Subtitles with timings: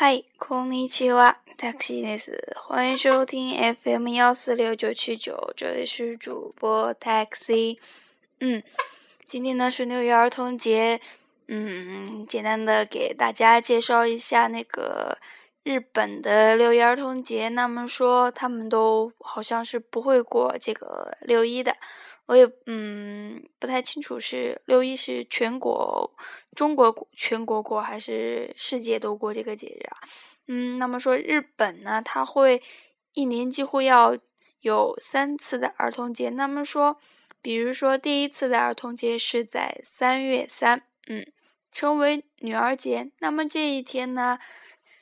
[0.00, 2.38] 嗨，こんにちは、タクシーです。
[2.56, 7.78] 欢迎收听 FM 幺四六九七九，这里是主播 Taxi。
[8.40, 8.62] 嗯，
[9.24, 11.00] 今天呢是六一儿童节，
[11.48, 15.18] 嗯，简单的给大家介绍一下那个
[15.62, 17.48] 日本的六一儿童节。
[17.48, 21.76] 那么说，他们都好像是不会过这个六一的。
[22.27, 26.15] 我也嗯不太清楚是六一是全国
[26.55, 29.97] 中国全国过还是世界都过这个节日啊？
[30.47, 32.61] 嗯，那么说日本呢，它会
[33.13, 34.17] 一年几乎要
[34.61, 36.29] 有三次的儿童节。
[36.29, 36.97] 那么说，
[37.41, 41.25] 比如说第一次的儿童节是在三月三，嗯，
[41.71, 43.11] 称为女儿节。
[43.19, 44.39] 那么这一天呢，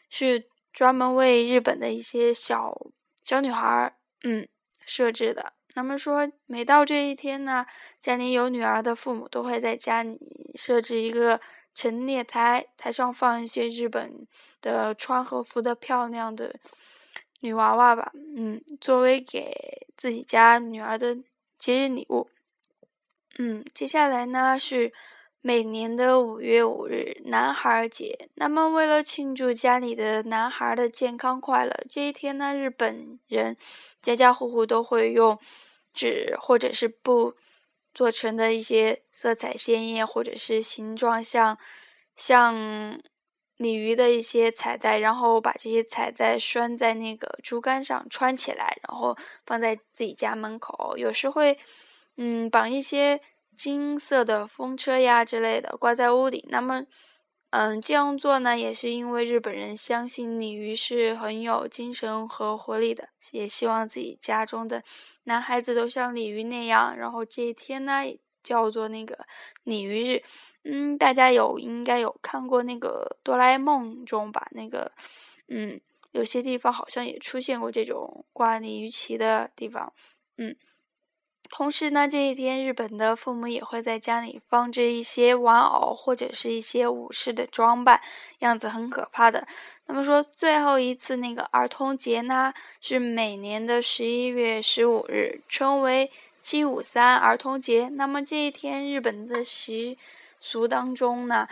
[0.10, 2.76] 是专门为日本的一些小
[3.24, 4.48] 小女孩儿嗯
[4.86, 5.54] 设置的。
[5.80, 7.66] 他们说，每到这一天呢，
[8.02, 10.20] 家里有女儿的父母都会在家里
[10.56, 11.40] 设置一个
[11.74, 14.28] 陈列台，台上放一些日本
[14.60, 16.54] 的穿和服的漂亮的
[17.40, 21.18] 女娃娃吧，嗯，作为给自己家女儿的
[21.58, 22.28] 节日礼物。
[23.38, 24.92] 嗯，接下来呢是。
[25.42, 28.28] 每年的五月五日，男孩节。
[28.36, 33.56] 那么，为了庆祝家里的男孩的健康快乐，这一天呢，日本人
[34.02, 35.40] 家家户户都会用
[35.94, 37.36] 纸或者是布
[37.94, 41.58] 做成的一些色彩鲜艳或者是形状像
[42.16, 43.00] 像
[43.58, 50.98] 鲤鱼的一些彩带，然后把这些彩带拴在那个竹竿上穿起来，然后放在自己家门口。
[50.98, 51.58] 有时会，
[52.18, 53.22] 嗯，绑一些。
[53.58, 56.86] 金色的风车呀之类的挂在屋顶，那么，
[57.52, 64.84] 嗯，这样做呢，也是因为日本人相信鲤鱼是很有精神和活力的，也希望自己家中的
[65.24, 66.96] 男孩子都像鲤鱼那样。
[66.96, 68.04] 然后这一天呢，
[68.44, 69.26] 叫做那个
[69.64, 70.24] 鲤鱼日。
[70.64, 74.48] 嗯，大家有应该有看过那个哆啦 A 梦中吧？
[74.52, 74.92] 那个，
[75.48, 79.92] 嗯，有些地方好像也出现过这种挂鲤鱼旗的地方。
[80.38, 80.56] 嗯。
[81.52, 88.00] 同时呢，这一天日本的父母也会在家里放置一些玩偶或者是一些武士的装扮，
[88.40, 89.48] 样子很可怕的。
[89.88, 97.90] 那么说，最后一次那个儿童节呢，是每年的十一月十五日，称为七五三儿童节。
[97.90, 99.98] 那么这一天，日本的习
[100.40, 101.48] 俗当中呢，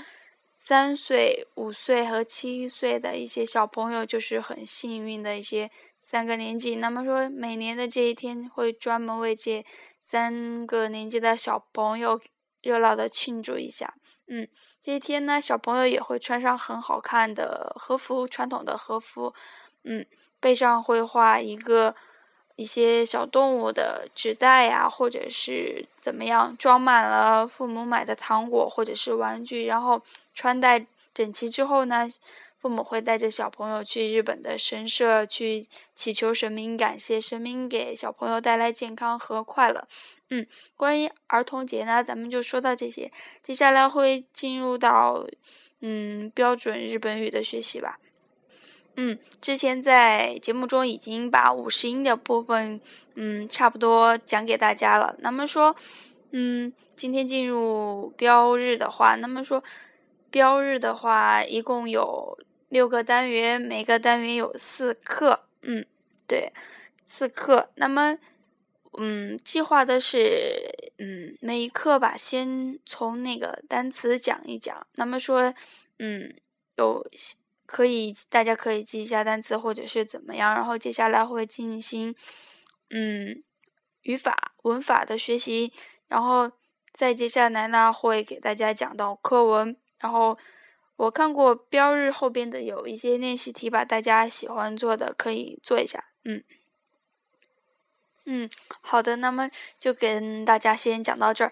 [0.55, 5.71] 三岁、五岁和七岁的一些小朋友就是很幸运的一些。
[5.99, 9.65] 三个年纪，那么说每年的这一天会专门为这
[10.09, 12.17] 三个年纪的小朋友
[12.61, 13.93] 热闹的庆祝一下。
[14.27, 14.47] 嗯，
[14.81, 19.33] 这一天呢，小朋友也会穿上很好看的和服，传统的和服。
[19.83, 20.05] 嗯，
[20.39, 21.93] 背上会画一个
[22.55, 30.01] 一些小动物的纸袋呀，或者是怎么样，装满了父母买的糖果或者是玩具，然后
[30.33, 32.07] 穿戴整齐之后呢。
[32.59, 39.87] 父母会带着小朋友去日本的神社去祈求神明，感谢神明给小朋友带来健康和快乐。
[40.29, 40.45] 嗯，
[40.75, 43.11] 关于儿童节呢，咱们就说到这些。
[43.43, 45.25] 接下来会进入到
[45.81, 47.99] 嗯标准日本语的学习吧。
[48.95, 52.81] 嗯，之前在节目中已经把五十音的部分
[53.13, 55.15] 嗯差不多讲给大家了。
[55.19, 55.75] 那么说，
[56.31, 59.63] 嗯，今天进入标日的话，那么说
[60.31, 62.37] 标日的话一共有。
[62.69, 65.45] 六个单元，每个单元有四课。
[65.61, 65.85] 嗯，
[66.27, 66.51] 对，
[67.05, 67.69] 四课。
[67.75, 68.17] 那么，
[68.97, 74.85] 嗯，计划的是，嗯，每一课吧，先从那个单词讲一讲。
[74.95, 75.53] 那么说，
[75.99, 76.35] 嗯，
[76.75, 77.05] 有
[77.65, 80.53] 可以，大家可以记一下单词，或者是怎么样。
[80.53, 82.13] 然后接下来会进行，
[82.89, 83.41] 嗯，
[84.01, 85.71] 语法、文法的学习。
[86.09, 86.51] 然后
[86.91, 89.77] 再接下来呢，会给大家讲到课文。
[89.99, 90.37] 然后。
[90.97, 96.05] 我看过标日后边的有一些练习题吧，大家喜欢做的可以做一下。
[96.25, 96.43] 嗯，
[98.25, 98.49] 嗯，
[98.81, 99.49] 好的，那么
[99.79, 101.51] 就跟大家先讲到这儿。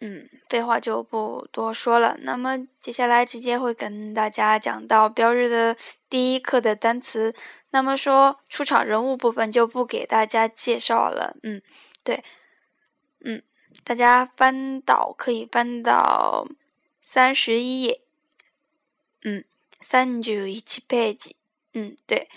[0.00, 2.16] 嗯，废话就不多说了。
[2.22, 5.76] 那么接下来直接会跟大家讲到标日的
[6.10, 7.32] 第一课的单词。
[7.70, 11.36] 那么说出场人物部分就不给大家介绍了。
[11.44, 11.62] 嗯，
[12.02, 12.24] 对，
[13.24, 13.40] 嗯，
[13.84, 16.44] 大家翻到可以翻到
[17.00, 18.03] 三十一页。
[19.24, 19.44] 嗯，
[19.80, 21.32] 三九一 page，
[21.72, 22.28] 嗯，对。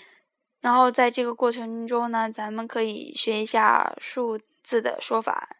[0.60, 5.56] 然后在这个过程中呢，咱们可以学一下数字的说法。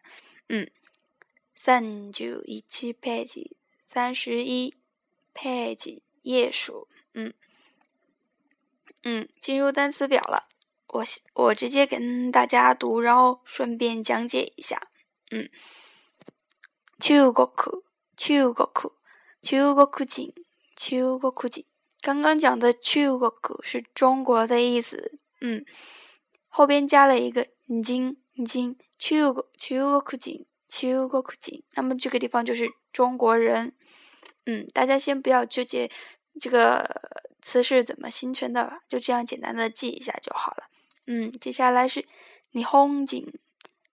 [0.49, 0.69] 嗯，
[1.55, 4.75] 三九一 page，三十一
[5.33, 6.89] page 页数。
[7.13, 7.33] 嗯，
[9.03, 10.49] 嗯，进入单词表了。
[10.87, 11.03] 我
[11.35, 14.89] 我直接跟大家读，然后顺便讲解一下。
[15.31, 15.49] 嗯，
[16.97, 17.45] 中国，
[18.17, 18.95] 中国，
[19.41, 20.33] 中国人。
[20.79, 21.65] 中国人，
[22.01, 25.65] 刚刚讲的秋国苦是中国的意思，嗯，
[26.47, 27.45] 后边加了一个
[27.83, 28.15] “京”，
[28.47, 33.75] 京 “chugo chugo 京 chugo 京”，那么这个地方就是中国人，
[34.45, 35.91] 嗯，大家先不要纠结
[36.39, 36.89] 这个
[37.41, 40.69] 词是怎么形成的，就这样简单的记一下就好了，
[41.07, 42.07] 嗯，接下来是
[42.53, 43.33] 霓虹景，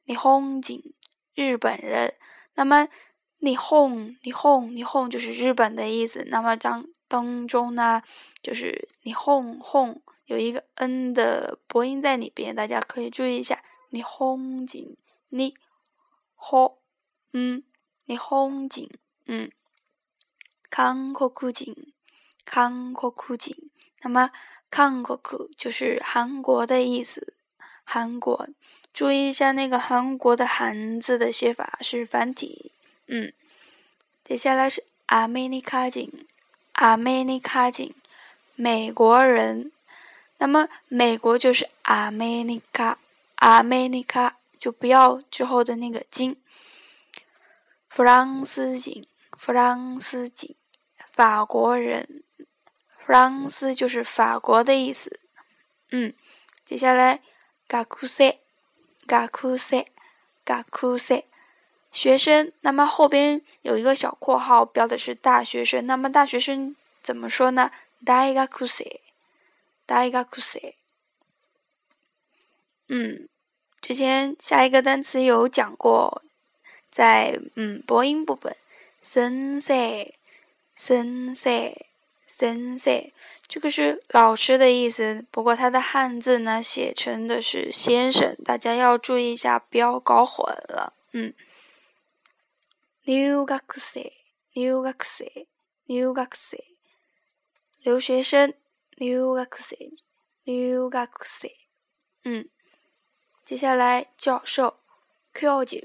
[0.06, 0.94] 霓虹景，
[1.34, 2.14] 日本人，
[2.54, 2.88] 那么
[3.38, 8.02] 你红，你红，你红就是日本的意思，那么当当中呢，
[8.42, 13.62] 就是你哄哄有一个 n 的播音在里边，大家可以注意一下。
[13.90, 14.96] 你哄紧，
[15.28, 15.54] 你
[16.34, 16.76] 哄，
[17.32, 17.62] 嗯，
[18.06, 18.90] 你哄紧，
[19.26, 19.50] 嗯，
[20.70, 21.92] 韩国景，
[22.44, 23.56] 韩国景。
[24.02, 24.30] 那么
[24.70, 25.20] 韩国
[25.56, 27.34] 就是韩国的意思，
[27.84, 28.48] 韩国。
[28.92, 32.72] 注意一下那个韩国的韩字的写法是繁体，
[33.06, 33.32] 嗯。
[34.24, 36.26] 接下来是阿美尼卡景。
[36.72, 37.94] 阿美尼卡景，
[38.54, 39.72] 美国人，
[40.36, 42.98] 那么美国就是阿美尼卡，
[43.36, 46.36] 阿美尼卡就不要之后的那个金。
[47.88, 49.06] 弗朗斯景，
[49.38, 50.54] 弗朗斯景，
[51.14, 52.22] 法国人，
[52.98, 55.18] 弗朗斯就是法国的意思。
[55.90, 56.12] 嗯，
[56.66, 57.22] 接下来，
[57.66, 58.38] 嘎库塞，
[59.06, 59.90] 嘎库塞，
[60.44, 61.24] 嘎库塞。
[61.96, 65.86] 学生，那么后边有一个小括号，标的是大学生。
[65.86, 67.70] 那么大学生怎么说呢？
[68.04, 68.34] 大学
[68.66, 68.86] 生，
[69.86, 70.74] 大学生。
[72.88, 73.26] 嗯，
[73.80, 76.22] 之前下一个单词有讲过，
[76.90, 78.54] 在嗯播音部分，
[79.00, 80.12] 先生，
[80.74, 81.74] 先生，
[82.26, 83.10] 先生，
[83.48, 85.24] 这个是老师的意思。
[85.30, 90.92] 不过它的汉字呢，写成的是先生，大家要注意一下，不要搞混了。
[91.12, 91.32] 嗯。
[93.06, 94.02] 留学生，
[94.52, 95.46] 留学生，
[95.84, 96.58] 留学生，
[97.78, 98.54] 留学生，
[98.96, 99.78] 留学生，
[100.42, 101.50] 留学生。
[102.24, 102.48] 嗯，
[103.44, 104.80] 接下来教授，
[105.32, 105.78] 教授，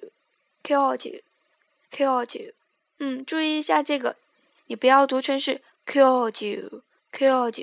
[0.63, 1.11] 教授，
[1.91, 2.39] 教授。
[2.97, 4.17] 嗯，注意一下这个，
[4.65, 6.81] 你不要读成是教授，
[7.11, 7.61] 教授，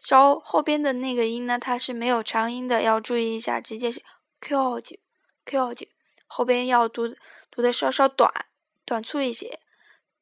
[0.00, 4.02] 稍后边的那个音呢，它是没有长音的，要注意一下，直接是
[4.40, 4.96] 教授，
[5.44, 5.86] 教授，
[6.26, 7.14] 后边要读
[7.52, 8.46] 读的稍稍短。
[8.86, 9.60] 短促一些，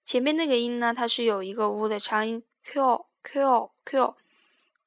[0.03, 4.17] 前面那个音呢，它是有一个 u 的长音，q q q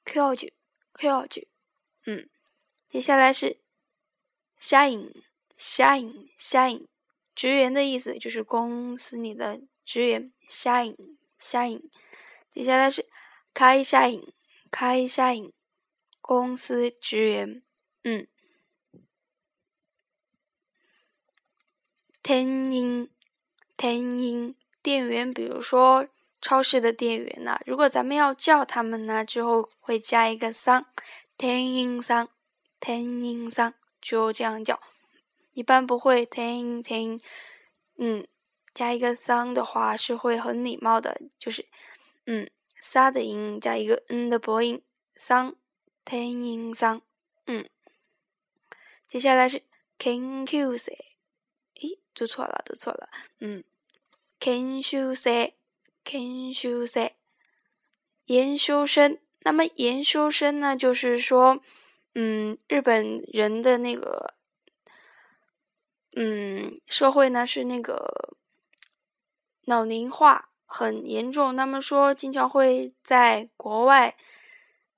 [0.04, 0.50] q 九
[0.94, 1.48] q 九，
[2.08, 2.28] 嗯，
[2.90, 3.60] 接下来是
[4.60, 5.14] shine
[5.56, 6.88] shine shine，
[7.36, 10.96] 职员的意思就是公司里的职员，shine
[11.40, 11.84] shine，
[12.50, 13.08] 接下来是
[13.54, 14.34] 开 shine
[14.72, 15.54] 开 shine，
[16.20, 17.62] 公司职员，
[18.04, 18.28] 嗯，
[22.24, 23.12] 天音。
[23.78, 26.08] 店员，店员，比如说
[26.42, 30.88] 超市的店员呢，如果咱们要叫他们呢，之后会加一个桑，
[31.38, 32.28] 店员桑，
[32.80, 34.82] 店员桑，就这样叫。
[35.54, 37.22] 一般不会店店，
[37.98, 38.28] 嗯，
[38.74, 41.68] 加一个桑的话是会很礼貌的，就是
[42.26, 42.50] 嗯，
[42.82, 44.82] 沙的音加一个嗯的播音，
[45.16, 45.56] 桑，
[46.04, 47.02] 店员桑，
[47.46, 47.68] 嗯。
[49.08, 49.64] 接下来是
[49.98, 51.07] King Qs。
[51.82, 53.10] 诶，读错了，读错了，
[53.40, 53.64] 嗯，
[54.46, 55.52] 研修生，
[56.12, 57.12] 研修生，
[58.26, 59.20] 研修生。
[59.42, 61.62] 那么研修生呢，就是说，
[62.16, 64.34] 嗯，日本人的那个，
[66.16, 68.36] 嗯，社会呢是那个
[69.64, 71.56] 老龄化很严重。
[71.56, 74.18] 那么说，经常会在国外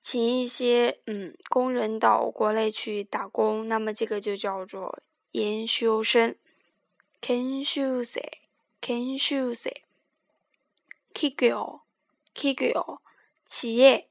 [0.01, 3.67] 请一些嗯工人到国内去打工。
[3.67, 6.35] 那么这个就叫做研修生。
[7.27, 8.23] 研修生，
[8.87, 9.71] 研修生，
[11.13, 11.81] 企業、
[12.33, 12.99] 企業、
[13.45, 14.05] 企業、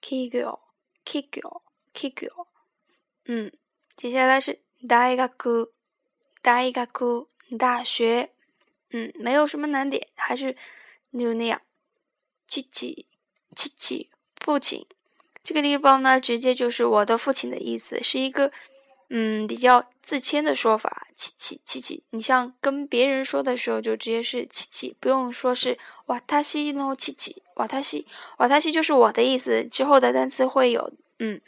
[0.00, 0.60] 企業、
[1.04, 1.60] 企業、
[1.92, 2.46] 企業。
[3.24, 3.52] 嗯，
[3.96, 5.28] 接下来是大学、
[6.40, 6.72] 大学、
[7.58, 8.32] 大学。
[8.92, 10.56] 嗯，没有什么难点，还是
[11.12, 11.60] 就那样。
[12.48, 13.06] 父亲、
[13.54, 14.10] 父亲、
[14.40, 14.86] 父亲。
[15.42, 18.52] 这个地方呢，直接就是我的父亲的意思，是一个。
[19.12, 22.04] 嗯，比较自谦的说法，七七七七。
[22.10, 25.76] 你像跟别人说的时候，就直接是七七，不用说是
[26.06, 28.06] 瓦塔西诺七七，瓦塔西，
[28.38, 29.64] 瓦塔西就是我的意思。
[29.64, 31.40] 之后的单词会有，嗯，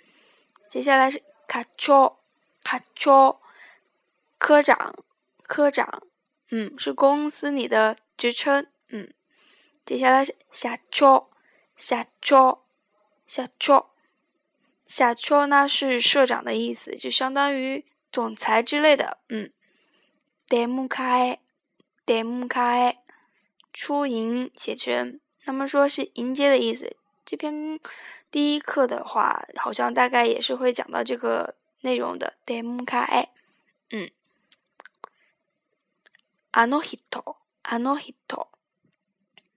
[0.69, 2.17] 接下来是卡丘，
[2.65, 3.39] 卡丘，
[4.39, 4.93] 科长，
[5.45, 6.03] 科长，
[6.51, 9.15] 嗯，是公司里的职称，嗯，
[9.87, 11.29] 接下来是下丘，
[11.77, 12.59] 下丘，
[13.25, 13.92] 下丘。
[14.92, 19.18] 下丘呢是社长的意思，就相当于总裁之类的。
[19.30, 19.52] 嗯，
[20.48, 21.40] 德木开，
[22.06, 22.98] 德木开，
[23.74, 26.96] 出迎写成，那么说是迎接的意思。
[27.26, 27.80] 这篇
[28.32, 32.38] 第一课的话，好像大概也是会讲到这个内容的。
[32.46, 33.28] dem kai，
[33.90, 34.10] 嗯，
[36.54, 36.98] あの人、
[37.64, 38.48] あの人，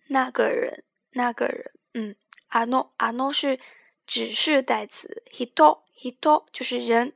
[0.08, 0.82] 那个人，
[1.12, 2.16] 那个人，嗯，
[2.50, 3.60] あの、あの是
[4.06, 5.48] 指示代词，人、
[5.94, 7.12] 人就是人。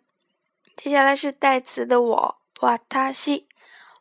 [0.76, 3.46] 接下来是代词的我，わたし、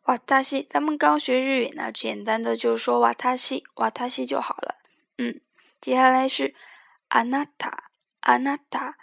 [0.05, 0.67] わたし。
[0.69, 4.75] 咱们刚学日语呢，简单的就说わたし、わたし就好了。
[5.17, 5.41] 嗯，
[5.79, 6.53] 接下来是
[7.09, 7.89] あなた、
[8.21, 8.95] あなた、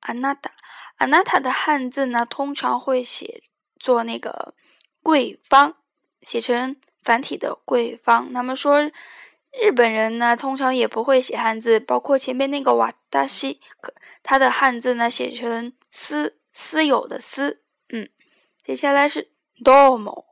[0.00, 0.52] あなた。
[0.96, 3.42] あなた的汉字呢，通常会写
[3.80, 4.54] 作那个
[5.02, 5.74] 贵方，
[6.22, 8.30] 写成繁体的贵方。
[8.30, 8.90] 那么说，
[9.52, 13.58] 日本人呢，通常也不会写汉字，包括前面那个わたし，
[14.22, 16.38] 它的汉字呢，写成私。
[16.56, 18.08] 私有的私，嗯，
[18.62, 19.32] 接下来是
[19.64, 20.24] 多么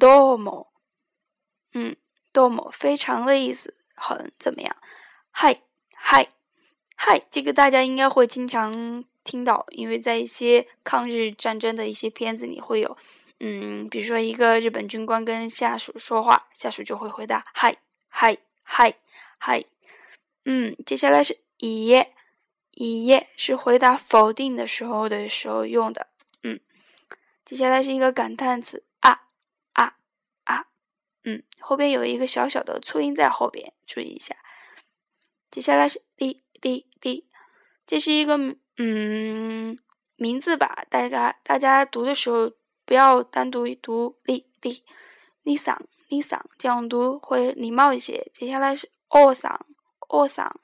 [0.00, 0.72] 多么，
[1.74, 1.94] 嗯，
[2.32, 4.76] 多么非常的意思，很怎么样？
[5.30, 5.62] 嗨
[5.94, 6.26] 嗨
[6.96, 12.96] 嗨，这个大家应该会经常听到，因为在一些抗日战争的一些片子里会有，
[13.38, 17.76] 嗯，比如说一个日本军官跟下属说话，下属就会回答嗨
[18.21, 18.95] 嗨嗨
[19.37, 19.63] 嗨，
[20.43, 22.13] 嗯，接下来是耶。
[22.71, 26.07] 一页是回答否定的时候的时候用的，
[26.43, 26.59] 嗯，
[27.45, 29.29] 接下来是一个感叹词啊
[29.71, 29.95] 啊
[30.43, 30.67] 啊，
[31.23, 34.35] 嗯，后边有一个小小的促音在后边，注意一下。
[35.49, 37.23] 接下来是 li li li，
[37.87, 38.37] 这是一个
[38.75, 39.79] 嗯
[40.17, 42.51] 名字吧，大家大家读的时候
[42.83, 44.83] 不要单独读哩哩
[45.43, 45.77] 哩嗓
[46.09, 48.29] li 桑，这样读会礼貌一些。
[48.33, 49.65] 接下来是二桑
[50.09, 50.59] 二桑，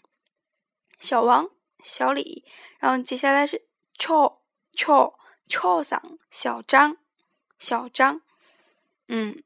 [0.99, 1.49] 小王。
[1.87, 2.43] 小李，
[2.79, 4.41] 然后接下来是超
[4.73, 6.97] 超超桑小张
[7.59, 8.23] 小张，
[9.07, 9.43] 嗯，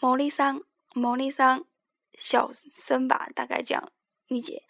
[0.00, 0.62] 毛利桑
[0.94, 1.66] 毛利桑
[2.14, 3.92] 小森吧，大概这样
[4.28, 4.62] 理解。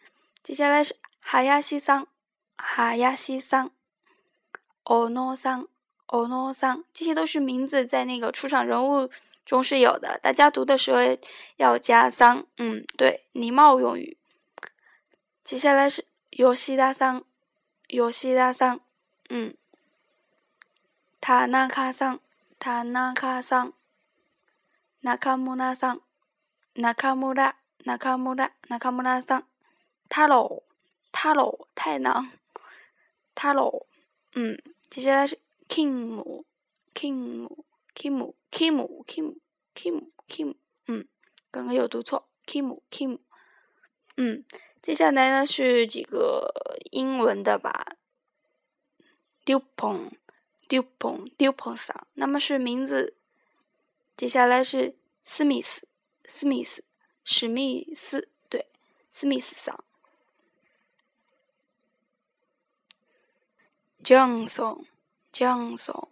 [0.42, 2.08] 接下来是哈亚西桑
[2.56, 3.70] 哈亚西桑
[4.82, 5.68] 欧诺桑
[6.06, 9.08] 欧诺桑，这些都是名字，在那个出场人物
[9.45, 10.99] 中是有的，大家读的时候
[11.57, 14.17] 要加桑，嗯，对，礼貌用语。
[15.43, 16.05] 接下来是。
[16.31, 17.25] 吉田さん、
[17.89, 18.81] 吉田さん、
[19.29, 19.57] うん。
[21.19, 22.21] 田中さん、
[22.59, 23.73] 田中さん、
[25.01, 26.01] 中村さん、
[26.75, 29.45] 中村、中村、中村さん、
[30.07, 30.61] 太郎、
[31.11, 32.29] 太郎、太郎、
[33.35, 33.85] 太郎、
[34.35, 34.57] 嗯，
[34.89, 37.49] 接下来是 Kim、Kim、
[37.94, 39.36] Kim、Kim、Kim、
[39.74, 40.54] Kim、Kim，
[40.86, 41.08] 嗯，
[41.50, 43.18] 刚刚有读错，Kim、Kim，
[44.16, 44.44] 嗯。
[44.82, 46.52] 接下来呢是几个
[46.90, 47.96] 英文的吧
[49.46, 53.16] ，Dupont，Dupont，Dupont 桑，那么是名字。
[54.14, 56.80] 接下来是 Smith，Smith，
[57.24, 58.68] 史密斯，对
[59.10, 59.82] ，Smith 桑。
[64.02, 66.08] Johnson，Johnson，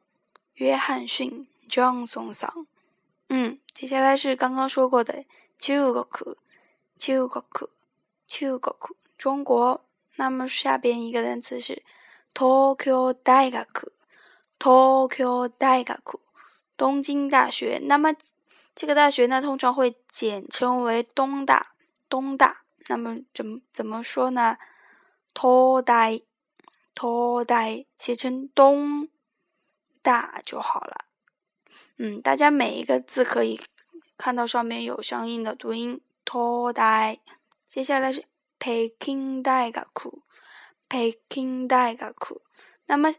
[0.54, 2.66] 约翰逊，Johnson 桑。
[3.30, 5.24] 嗯，接下来是刚刚说过的
[5.58, 6.04] 中国，
[6.98, 7.70] 中国。
[8.28, 8.78] 中国，
[9.16, 9.84] 中国。
[10.16, 11.82] 那么下边一个单词是
[12.34, 13.66] Tokyo 大学
[14.58, 15.98] ，Tokyo 大学，
[16.76, 17.80] 东京大学。
[17.84, 18.14] 那么
[18.74, 21.74] 这个大学呢，通常会简称为东大，
[22.10, 22.62] 东大。
[22.88, 24.58] 那么怎怎么说呢
[25.34, 26.10] ？To 大
[26.94, 29.08] ，To 大，写成东
[30.02, 31.06] 大就好了。
[31.98, 33.60] 嗯，大家每一个字可以
[34.16, 37.16] 看到上面有相应的读音，To 大。
[37.66, 38.24] 接下来是
[38.58, 39.86] 北京大学，
[40.88, 42.14] 北京大学。
[42.86, 43.12] 那么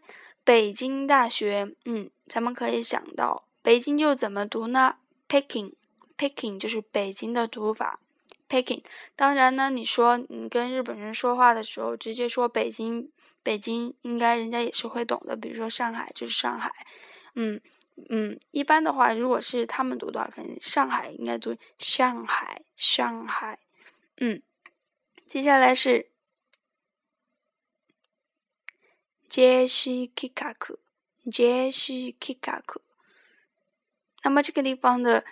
[0.44, 8.00] 北京大学，嗯，咱们可以想到北京就怎么读呢？Peking，Peking 就是北京的读法。
[8.48, 8.84] Peking，
[9.16, 13.10] 当然呢，你说你跟日本人说话的时候，直接说北京，
[13.42, 15.36] 北京应该人家也是会懂的。
[15.36, 16.72] 比如说上海就是上海，
[17.34, 17.60] 嗯
[18.10, 23.60] 嗯，一般的话，如果是他们读的话，可能上海应该读上海，上海。
[24.18, 24.42] 嗯，
[25.28, 26.10] 接下来是
[29.30, 30.80] 杰西基卡克，
[31.32, 32.82] 杰西基卡克。
[34.24, 35.24] 那么这个地方的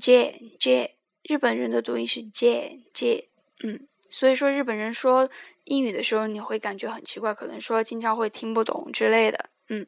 [0.00, 3.28] 杰杰，日本人的读音是杰杰，
[3.62, 5.30] 嗯，所以说日本人说
[5.64, 9.86] 英语的时候，你会感觉很奇怪，可能说经常会听不懂之类的，嗯。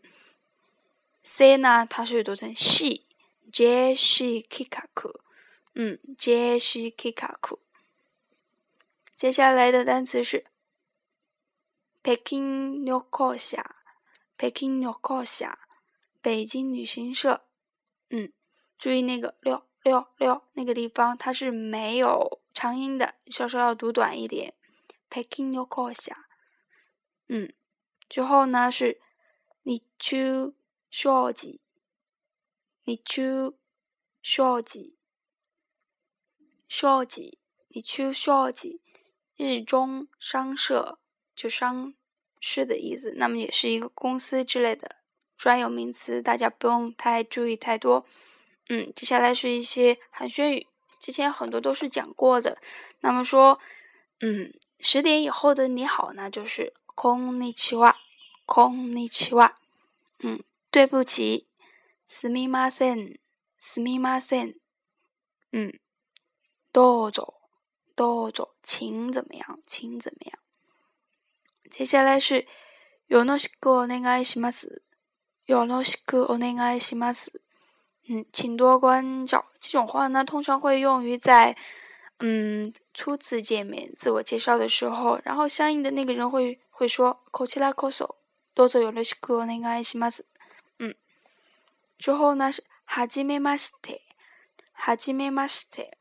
[1.29, 5.19] C 呢，它是读成 she，J she kikaku，
[5.75, 7.59] 嗯，J she kikaku。
[9.17, 10.47] 接下来的单词是
[12.05, 13.75] Peking n o k o s h a
[14.37, 15.59] p e k i n g n o k o s h a
[16.23, 17.45] 北京旅行社。
[18.09, 18.33] 嗯，
[18.79, 24.55] 注意那个六六六那个地方，它是没有长音的，稍稍要读短一点。
[25.11, 26.25] Peking n o k o s h a
[27.27, 27.53] 嗯，
[28.09, 29.01] 之后呢是。
[29.69, 30.55] 你去
[30.97, 31.61] 中商事，
[32.87, 33.59] 日中
[34.23, 34.97] 商事，
[36.71, 37.37] 商事，
[37.69, 38.81] 日中商事，
[39.37, 40.99] 日中商社
[41.35, 41.93] 就商
[42.41, 44.97] 事的意思，那么也是一个公司之类的
[45.37, 48.07] 专有名词，大家不用太注意太多。
[48.71, 50.67] 嗯，接下来是一些寒暄语，
[50.99, 52.57] 之前很多都是讲过的。
[53.01, 53.61] 那么说，
[54.21, 57.99] 嗯，十点以后的你好呢，就是空尼奇瓦，
[58.47, 59.59] 空尼奇瓦。
[60.21, 61.48] 嗯，对不起，
[62.08, 63.20] すみません，
[63.60, 64.56] すみません。
[65.52, 65.74] 嗯，
[66.72, 67.36] どうぞ、
[67.96, 69.60] どうぞ，请怎么样？
[69.68, 70.40] 请怎么样？
[71.70, 72.46] 接下来是
[73.08, 74.82] よろしくお願いします，
[75.46, 77.42] よろしくお願いします。
[78.10, 79.46] 嗯，请多关照。
[79.60, 81.56] 这种话呢，通常会用于在
[82.20, 88.16] 嗯初次见面、自我介绍的时候，然后相应的那个人会会说こちらこそ
[88.56, 90.26] どうぞよろしくお願いします。
[91.96, 94.02] 嗯，之后呢是はじめまして、
[94.74, 95.98] はじめまして，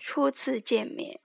[0.00, 1.20] 初次见面，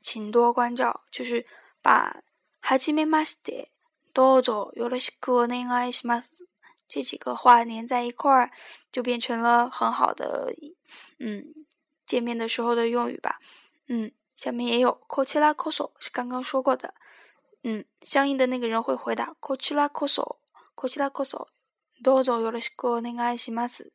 [0.00, 1.46] 请多关照，就是
[1.82, 2.22] 把
[2.60, 3.70] はじめまして
[4.14, 6.46] どうぞよろしくお願いします。
[6.88, 8.50] 这几个话连在一块儿，
[8.90, 10.54] 就变成了很好的，
[11.18, 11.44] 嗯，
[12.06, 13.38] 见面的时候的用语吧。
[13.88, 16.94] 嗯，下面也有 “kochira koso” 是刚刚说过的。
[17.62, 21.48] 嗯，相应的那个人会回答 “kochira koso”，“kochira koso”，
[22.02, 23.92] どうぞよろしくお願いします。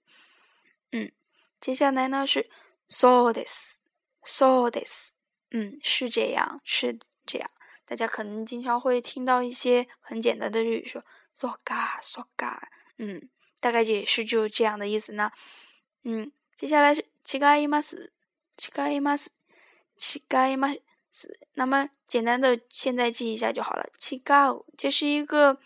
[0.91, 1.11] 嗯，
[1.59, 2.49] 接下来呢是
[2.89, 5.11] “so des”，“so des”。
[5.51, 7.49] 嗯，是这样，是这样。
[7.85, 12.59] 大家可能经常会听到一些很简单的日语说 “so ga so ga”。
[12.97, 13.29] 嗯，
[13.59, 15.31] 大概也是就这样的意思呢。
[16.03, 18.11] 嗯，接下来是違います，
[18.57, 19.27] 違います，
[19.97, 20.77] 違いま
[21.11, 21.39] す。
[21.53, 23.87] 那么简单的现在记一下就好了。
[23.97, 25.59] 違う，这是一个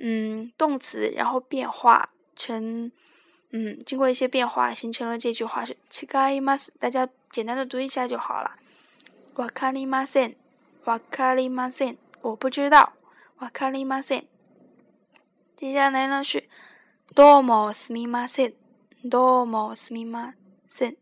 [0.00, 2.90] 嗯动词，然后变化成
[3.50, 6.70] 嗯经过一些变化形成了这句话是違います。
[6.78, 8.56] 大家简单的读一下就好了。
[9.34, 10.36] わかりません、
[10.84, 11.96] わかりません。
[12.22, 12.92] 我不知道。
[13.38, 14.24] わかりません。
[15.56, 16.48] 接下来呢是
[17.14, 18.54] どうもすみません，
[19.04, 20.34] どうもすみま
[20.70, 20.96] せん，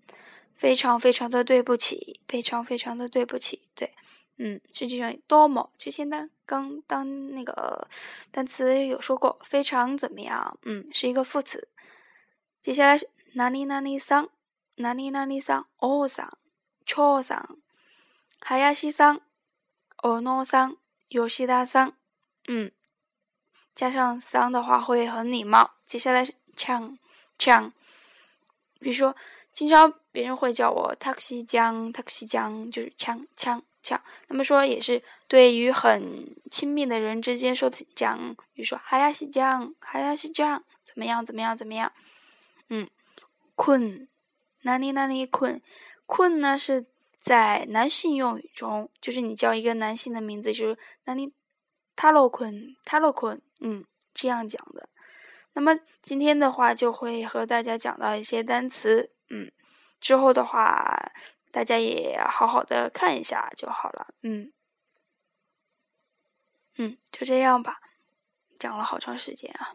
[0.57, 3.63] 非常非常的对不起，非常非常的对不起。
[3.77, 3.93] 对，
[4.39, 7.89] 嗯，实际上どうも之前呢 刚当那个
[8.31, 10.59] 单词有说过，非常怎么样？
[10.63, 11.69] 嗯，是一个副词。
[12.61, 14.29] 接下来是哪里哪里さん、
[14.77, 16.31] 哪里哪里さん、王さん、
[16.87, 17.59] 長さん、
[18.41, 19.21] 林さん、
[19.99, 20.77] 小野さん、
[21.09, 21.95] 吉田さん。
[22.49, 22.73] 嗯。
[23.75, 25.73] 加上桑的话会很礼貌。
[25.85, 26.97] 接下来是呛
[27.37, 27.73] 呛，
[28.79, 29.17] 比如说，
[29.53, 34.02] 经常别人会叫我 taxi 江，taxi 江就是呛呛 讲。
[34.28, 41.92] 那么说也是对于很亲密的人之间说的讲，比如说哈亚西江，哈亚西江怎么样怎么样怎么样？
[42.70, 42.90] 嗯，
[43.56, 44.08] 困，
[44.62, 45.62] 哪里哪里困？
[46.06, 46.86] 困呢是
[47.20, 51.34] 在男性用语中，就是你叫一个男性的名字，就是哪里。
[51.96, 54.88] 塔罗坤，塔罗坤，嗯，这样讲的。
[55.52, 59.52] 那么今天的话，就会和大家讲到一些单词，嗯，
[60.00, 61.12] 之后的话，
[61.52, 64.52] 大家也好好的看一下就好了，嗯，
[66.78, 67.80] 嗯，就这样吧，
[68.60, 69.74] 讲了好长时间啊。